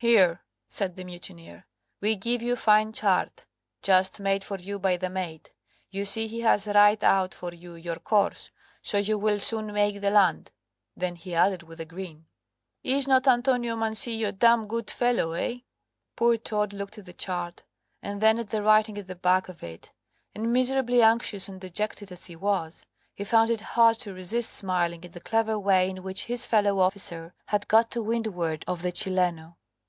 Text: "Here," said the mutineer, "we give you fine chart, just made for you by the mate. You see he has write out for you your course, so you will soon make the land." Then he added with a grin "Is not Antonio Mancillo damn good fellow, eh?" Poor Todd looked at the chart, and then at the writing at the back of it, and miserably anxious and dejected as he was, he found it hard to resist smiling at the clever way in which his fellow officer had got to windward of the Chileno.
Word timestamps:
"Here," 0.00 0.40
said 0.66 0.96
the 0.96 1.04
mutineer, 1.04 1.66
"we 2.00 2.16
give 2.16 2.40
you 2.40 2.56
fine 2.56 2.94
chart, 2.94 3.44
just 3.82 4.18
made 4.18 4.42
for 4.42 4.56
you 4.56 4.78
by 4.78 4.96
the 4.96 5.10
mate. 5.10 5.52
You 5.90 6.06
see 6.06 6.26
he 6.26 6.40
has 6.40 6.66
write 6.66 7.04
out 7.04 7.34
for 7.34 7.52
you 7.52 7.74
your 7.74 7.96
course, 7.96 8.50
so 8.80 8.96
you 8.96 9.18
will 9.18 9.38
soon 9.38 9.74
make 9.74 10.00
the 10.00 10.08
land." 10.10 10.52
Then 10.96 11.16
he 11.16 11.34
added 11.34 11.62
with 11.64 11.80
a 11.80 11.84
grin 11.84 12.24
"Is 12.82 13.06
not 13.06 13.28
Antonio 13.28 13.76
Mancillo 13.76 14.32
damn 14.32 14.66
good 14.66 14.90
fellow, 14.90 15.32
eh?" 15.34 15.58
Poor 16.16 16.38
Todd 16.38 16.72
looked 16.72 16.96
at 16.96 17.04
the 17.04 17.12
chart, 17.12 17.62
and 18.02 18.22
then 18.22 18.38
at 18.38 18.48
the 18.48 18.62
writing 18.62 18.96
at 18.96 19.06
the 19.06 19.14
back 19.14 19.50
of 19.50 19.62
it, 19.62 19.92
and 20.34 20.50
miserably 20.50 21.02
anxious 21.02 21.46
and 21.46 21.60
dejected 21.60 22.10
as 22.10 22.24
he 22.24 22.36
was, 22.36 22.86
he 23.14 23.22
found 23.24 23.50
it 23.50 23.60
hard 23.76 23.98
to 23.98 24.14
resist 24.14 24.54
smiling 24.54 25.04
at 25.04 25.12
the 25.12 25.20
clever 25.20 25.58
way 25.58 25.90
in 25.90 26.02
which 26.02 26.24
his 26.24 26.46
fellow 26.46 26.78
officer 26.80 27.34
had 27.48 27.68
got 27.68 27.90
to 27.90 28.02
windward 28.02 28.64
of 28.66 28.80
the 28.80 28.92
Chileno. 28.92 29.58